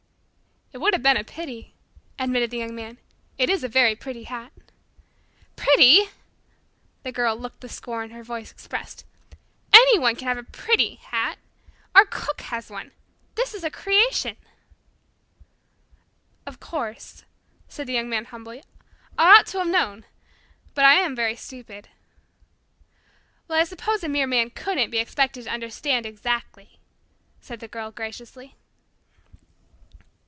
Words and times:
"It 0.73 0.79
would 0.79 0.93
have 0.93 1.03
been 1.03 1.17
a 1.17 1.23
pity," 1.25 1.73
admitted 2.17 2.49
the 2.49 2.59
Young 2.59 2.73
Man. 2.73 2.97
"It 3.37 3.49
is 3.49 3.61
a 3.61 3.67
very 3.67 3.93
pretty 3.93 4.23
hat." 4.23 4.53
"Pretty!" 5.57 6.05
The 7.03 7.11
Girl 7.11 7.35
looked 7.35 7.59
the 7.59 7.67
scorn 7.67 8.11
her 8.11 8.23
voice 8.23 8.53
expressed. 8.53 9.03
"Anyone 9.73 10.15
can 10.15 10.29
have 10.29 10.37
a 10.37 10.43
pretty 10.49 10.95
hat. 10.95 11.39
Our 11.93 12.05
cook 12.05 12.39
has 12.43 12.69
one. 12.69 12.93
This 13.35 13.53
is 13.53 13.65
a 13.65 13.69
creation." 13.69 14.37
"Of 16.45 16.61
course," 16.61 17.25
said 17.67 17.85
the 17.85 17.91
Young 17.93 18.07
Man 18.07 18.23
humbly. 18.23 18.63
"I 19.17 19.39
ought 19.39 19.47
to 19.47 19.57
have 19.57 19.67
known. 19.67 20.05
But 20.73 20.85
I 20.85 20.93
am 21.01 21.17
very 21.17 21.35
stupid." 21.35 21.89
"Well, 23.49 23.59
I 23.59 23.65
suppose 23.65 24.05
a 24.05 24.07
mere 24.07 24.25
man 24.25 24.51
couldn't 24.51 24.89
be 24.89 24.99
expected 24.99 25.43
to 25.43 25.51
understand 25.51 26.05
exactly," 26.05 26.79
said 27.41 27.59
the 27.59 27.67
Girl 27.67 27.91
graciously. 27.91 28.55